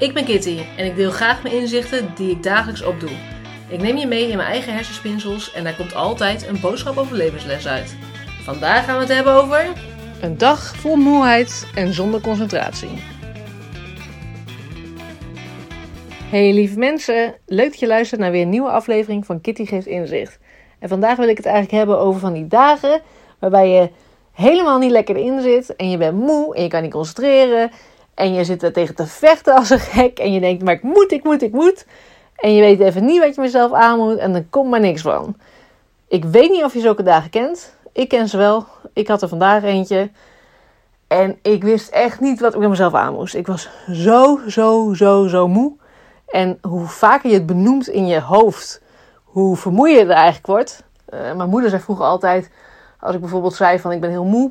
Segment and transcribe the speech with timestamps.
[0.00, 3.10] Ik ben Kitty en ik deel graag mijn inzichten die ik dagelijks opdoe.
[3.68, 7.16] Ik neem je mee in mijn eigen hersenspinsels en daar komt altijd een boodschap over
[7.16, 7.96] levensles uit.
[8.42, 9.66] Vandaag gaan we het hebben over.
[10.20, 12.88] Een dag vol moeheid en zonder concentratie.
[16.30, 19.86] Hey lieve mensen, leuk dat je luistert naar weer een nieuwe aflevering van Kitty Geeft
[19.86, 20.38] Inzicht.
[20.78, 23.00] En vandaag wil ik het eigenlijk hebben over van die dagen
[23.38, 23.90] waarbij je
[24.32, 27.70] helemaal niet lekker in zit en je bent moe en je kan niet concentreren
[28.20, 30.82] en je zit er tegen te vechten als een gek en je denkt maar ik
[30.82, 31.86] moet, ik moet, ik moet.
[32.36, 35.02] En je weet even niet wat je mezelf aan moet en er komt maar niks
[35.02, 35.36] van.
[36.08, 37.74] Ik weet niet of je zulke dagen kent.
[37.92, 38.66] Ik ken ze wel.
[38.92, 40.10] Ik had er vandaag eentje.
[41.06, 43.34] En ik wist echt niet wat ik met mezelf aan moest.
[43.34, 45.72] Ik was zo, zo, zo, zo moe.
[46.28, 48.82] En hoe vaker je het benoemt in je hoofd,
[49.24, 50.84] hoe vermoeiender er eigenlijk wordt.
[51.14, 52.50] Uh, mijn moeder zei vroeger altijd,
[53.00, 54.50] als ik bijvoorbeeld zei van ik ben heel moe.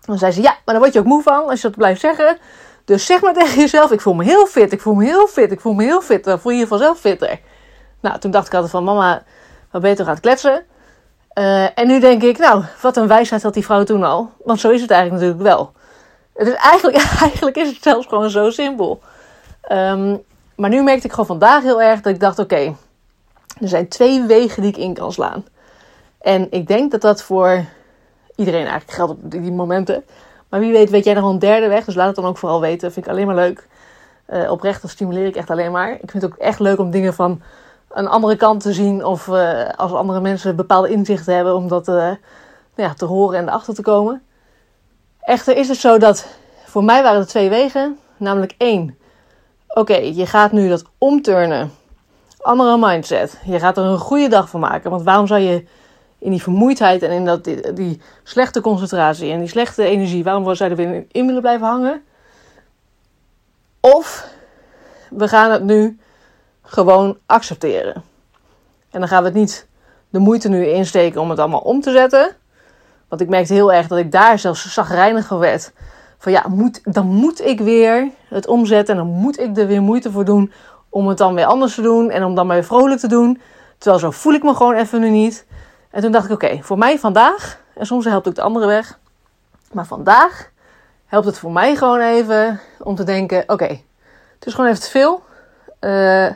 [0.00, 2.00] Dan zei ze, ja, maar dan word je ook moe van als je dat blijft
[2.00, 2.38] zeggen.
[2.88, 5.52] Dus zeg maar tegen jezelf, ik voel me heel fit, ik voel me heel fit,
[5.52, 6.24] ik voel me heel fit.
[6.24, 7.40] Dan voel je je vanzelf fitter.
[8.00, 9.22] Nou, toen dacht ik altijd van, mama,
[9.70, 10.64] wat ben je toch aan het kletsen?
[11.38, 14.30] Uh, en nu denk ik, nou, wat een wijsheid had die vrouw toen al.
[14.44, 15.72] Want zo is het eigenlijk natuurlijk wel.
[16.34, 19.00] Het is eigenlijk, eigenlijk is het zelfs gewoon zo simpel.
[19.72, 20.22] Um,
[20.56, 22.74] maar nu merkte ik gewoon vandaag heel erg dat ik dacht, oké,
[23.60, 25.44] er zijn twee wegen die ik in kan slaan.
[26.20, 27.64] En ik denk dat dat voor
[28.36, 30.04] iedereen eigenlijk geldt op die momenten.
[30.48, 31.84] Maar wie weet, weet jij nog een derde weg.
[31.84, 32.92] Dus laat het dan ook vooral weten.
[32.92, 33.66] Vind ik alleen maar leuk.
[34.28, 35.92] Uh, oprecht, dat stimuleer ik echt alleen maar.
[35.92, 37.42] Ik vind het ook echt leuk om dingen van
[37.90, 39.04] een andere kant te zien.
[39.04, 41.54] Of uh, als andere mensen bepaalde inzichten hebben.
[41.54, 42.18] Om dat uh, nou
[42.74, 44.22] ja, te horen en erachter te komen.
[45.20, 46.26] Echter is het zo dat
[46.64, 47.98] voor mij waren er twee wegen.
[48.16, 48.98] Namelijk één.
[49.68, 51.72] Oké, je gaat nu dat omturnen.
[52.38, 53.38] Andere mindset.
[53.44, 54.90] Je gaat er een goede dag van maken.
[54.90, 55.66] Want waarom zou je
[56.18, 60.70] in die vermoeidheid en in dat, die, slechte concentratie en die slechte energie, waarom zou
[60.70, 62.02] je er weer in willen blijven hangen?
[63.80, 64.26] Of
[65.10, 65.98] we gaan het nu
[66.62, 67.94] gewoon accepteren.
[68.90, 69.66] En dan gaan we het niet
[70.10, 72.36] de moeite nu insteken om het allemaal om te zetten.
[73.08, 75.72] Want ik merkte heel erg dat ik daar zelfs zagrijniger werd.
[76.18, 76.44] Van ja,
[76.82, 80.52] dan moet ik weer het omzetten en dan moet ik er weer moeite voor doen
[80.88, 83.40] om het dan weer anders te doen en om dan weer vrolijk te doen.
[83.78, 85.46] Terwijl zo voel ik me gewoon even nu niet.
[85.90, 88.98] En toen dacht ik, oké, voor mij vandaag, en soms helpt ook de andere weg,
[89.72, 90.50] maar vandaag
[91.06, 93.80] helpt het voor mij gewoon even om te denken, oké,
[94.38, 95.22] het is gewoon even te veel.
[95.80, 96.28] Uh,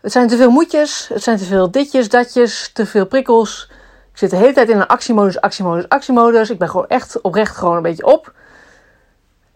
[0.00, 3.70] het zijn te veel moedjes, het zijn te veel ditjes, datjes, te veel prikkels.
[4.12, 6.50] Ik zit de hele tijd in een actiemodus, actiemodus, actiemodus.
[6.50, 8.32] Ik ben gewoon echt oprecht gewoon een beetje op.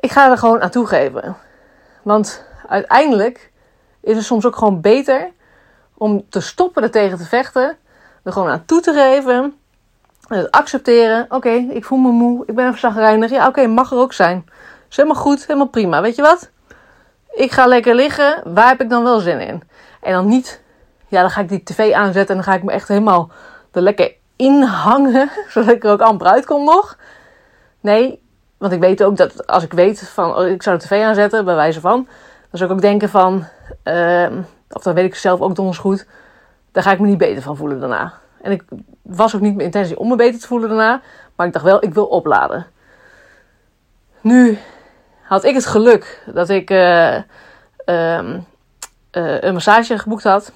[0.01, 1.37] Ik ga er gewoon aan toegeven.
[2.03, 3.53] Want uiteindelijk
[4.01, 5.31] is het soms ook gewoon beter
[5.95, 7.77] om te stoppen er tegen te vechten
[8.25, 9.55] er gewoon aan toe te geven.
[10.29, 11.27] Het accepteren.
[11.29, 12.45] Oké, ik voel me moe.
[12.47, 13.31] Ik ben even zagrijnig.
[13.31, 14.45] Ja, oké, mag er ook zijn.
[14.91, 15.47] Is helemaal goed.
[15.47, 16.01] Helemaal prima.
[16.01, 16.51] Weet je wat?
[17.31, 18.43] Ik ga lekker liggen.
[18.45, 19.63] Waar heb ik dan wel zin in?
[20.01, 20.63] En dan niet...
[21.09, 23.31] Ja, dan ga ik die tv aanzetten en dan ga ik me echt helemaal
[23.73, 25.31] er lekker in hangen.
[25.49, 26.99] Zodat ik er ook amper uitkom nog.
[27.81, 28.23] Nee,
[28.59, 30.37] want ik weet ook dat als ik weet van...
[30.37, 32.09] Oh, ik zou de tv aanzetten, bij wijze van...
[32.51, 33.47] Dan zou ik ook denken van...
[33.85, 34.27] Uh,
[34.71, 36.07] of dan weet ik zelf ook donders goed
[36.75, 38.13] daar ga ik me niet beter van voelen daarna.
[38.43, 38.65] En ik
[39.03, 41.01] was ook niet mijn intentie om me beter te voelen daarna.
[41.37, 42.67] Maar ik dacht wel, ik wil opladen.
[44.21, 44.59] Nu
[45.23, 47.15] had ik het geluk dat ik uh,
[47.87, 48.19] uh,
[49.11, 50.53] een massage geboekt had.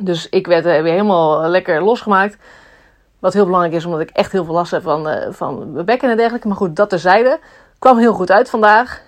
[0.00, 2.36] Dus ik werd weer helemaal lekker losgemaakt.
[3.18, 6.10] Wat heel belangrijk is, omdat ik echt heel veel last heb van, van mijn bekken
[6.10, 6.48] en dergelijke.
[6.48, 7.40] Maar goed, dat terzijde.
[7.78, 9.02] Kwam heel goed uit vandaag.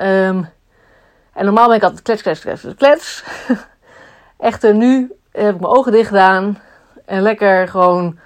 [0.00, 0.48] Um,
[1.32, 3.24] en normaal ben ik altijd klets, klets, klets, klets.
[4.38, 6.58] Echter, nu heb ik mijn ogen dicht gedaan
[7.04, 8.18] en lekker gewoon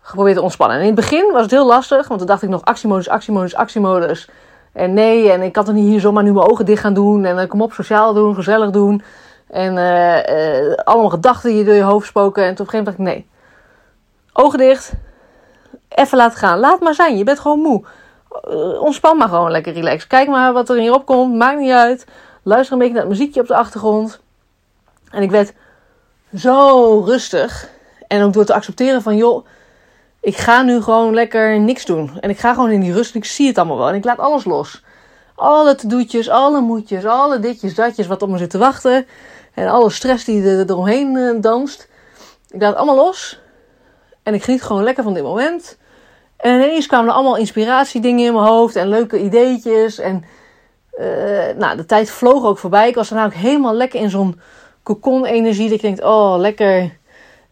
[0.00, 0.76] geprobeerd te ontspannen.
[0.76, 3.54] En in het begin was het heel lastig, want toen dacht ik nog actiemodus, actiemodus,
[3.54, 4.28] actiemodus.
[4.72, 7.24] En nee, en ik kan toch niet hier zomaar nu mijn ogen dicht gaan doen.
[7.24, 9.02] En uh, kom op, sociaal doen, gezellig doen.
[9.46, 12.44] En uh, uh, allemaal gedachten die door je hoofd spoken.
[12.44, 13.32] En toen op een gegeven moment dacht ik,
[14.34, 14.44] nee.
[14.44, 14.92] Ogen dicht.
[15.88, 16.58] Even laten gaan.
[16.58, 17.16] Laat maar zijn.
[17.16, 17.84] Je bent gewoon moe.
[18.80, 20.06] ontspan maar gewoon lekker relax.
[20.06, 21.34] Kijk maar wat er in je opkomt.
[21.34, 22.06] Maakt niet uit.
[22.42, 24.20] Luister een beetje naar het muziekje op de achtergrond.
[25.10, 25.52] En ik werd
[26.36, 27.68] zo rustig.
[28.08, 29.46] En ook door te accepteren van, joh,
[30.20, 32.20] ik ga nu gewoon lekker niks doen.
[32.20, 33.88] En ik ga gewoon in die rust ik zie het allemaal wel.
[33.88, 34.82] En ik laat alles los.
[35.34, 39.06] Alle to-doetjes, alle moedjes, alle ditjes, datjes wat op me zit te wachten.
[39.54, 41.88] En alle stress die er eromheen uh, danst.
[42.50, 43.40] Ik laat het allemaal los.
[44.22, 45.78] En ik geniet gewoon lekker van dit moment.
[46.36, 48.76] En ineens kwamen er allemaal inspiratiedingen in mijn hoofd.
[48.76, 49.98] En leuke ideetjes.
[49.98, 50.24] En
[50.98, 51.06] uh,
[51.58, 52.88] nou, de tijd vloog ook voorbij.
[52.88, 54.40] Ik was dan ook helemaal lekker in zo'n
[54.82, 55.68] cocon-energie.
[55.68, 56.98] Dat ik denk, oh, lekker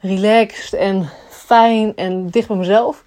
[0.01, 3.05] relaxed en fijn en dicht bij mezelf.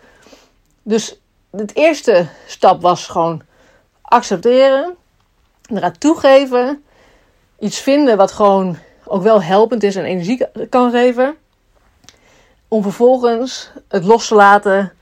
[0.84, 1.20] Dus
[1.52, 3.42] het eerste stap was gewoon
[4.02, 4.96] accepteren.
[5.66, 6.84] Eraan toegeven.
[7.60, 11.36] iets vinden wat gewoon ook wel helpend is en energie kan geven.
[12.68, 14.94] Om vervolgens het los te laten.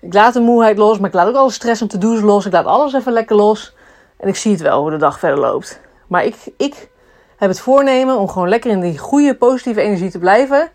[0.00, 2.46] Ik laat de moeheid los, maar ik laat ook alle stress om te doen los.
[2.46, 3.74] Ik laat alles even lekker los.
[4.16, 5.80] En ik zie het wel hoe de dag verder loopt.
[6.06, 6.88] Maar ik, ik
[7.36, 10.70] heb het voornemen om gewoon lekker in die goede, positieve energie te blijven.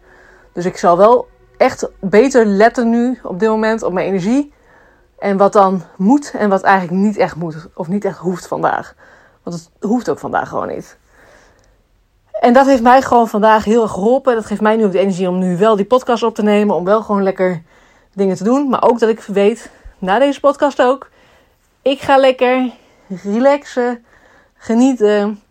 [0.54, 1.28] Dus ik zal wel
[1.58, 4.54] echt beter letten nu op dit moment op mijn energie.
[5.20, 7.68] En wat dan moet en wat eigenlijk niet echt moet.
[7.74, 8.96] Of niet echt hoeft vandaag.
[9.44, 10.98] Want het hoeft ook vandaag gewoon niet.
[12.32, 14.36] En dat heeft mij gewoon vandaag heel erg geholpen.
[14.36, 16.76] Dat geeft mij nu ook de energie om nu wel die podcast op te nemen.
[16.76, 17.62] Om wel gewoon lekker
[18.14, 18.70] dingen te doen.
[18.70, 21.10] Maar ook dat ik weet, na deze podcast ook.
[21.82, 22.72] Ik ga lekker
[23.24, 24.06] relaxen,
[24.58, 25.42] genieten.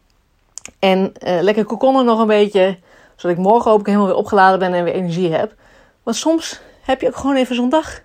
[0.78, 2.78] En uh, lekker kokonnen nog een beetje.
[3.16, 5.54] Zodat ik morgen ook helemaal weer opgeladen ben en weer energie heb.
[6.02, 8.00] Want soms heb je ook gewoon even zo'n dag.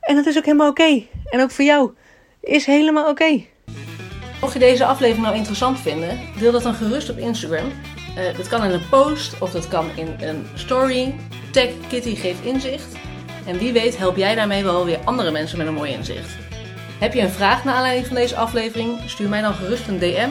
[0.00, 1.02] En dat is ook helemaal oké.
[1.24, 1.94] En ook voor jou
[2.40, 3.42] is helemaal oké.
[4.40, 7.66] Mocht je deze aflevering nou interessant vinden, deel dat dan gerust op Instagram.
[8.18, 11.14] Uh, dat kan in een post of dat kan in een story.
[11.52, 12.96] Tag Kitty geeft inzicht.
[13.46, 16.36] En wie weet help jij daarmee wel weer andere mensen met een mooi inzicht.
[17.00, 19.00] Heb je een vraag naar aanleiding van deze aflevering?
[19.06, 20.30] Stuur mij dan gerust een DM